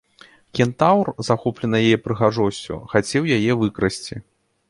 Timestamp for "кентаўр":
0.59-1.11